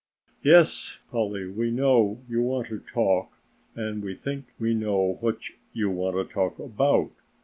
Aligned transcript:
"Yes, 0.41 0.97
Polly, 1.11 1.45
we 1.45 1.69
know 1.69 2.23
you 2.27 2.41
want 2.41 2.65
to 2.69 2.79
talk 2.79 3.37
and 3.75 4.03
we 4.03 4.15
think 4.15 4.45
we 4.59 4.73
know 4.73 5.17
what 5.21 5.43
you 5.73 5.91
want 5.91 6.15
to 6.15 6.23
talk 6.33 6.57
about. 6.57 7.11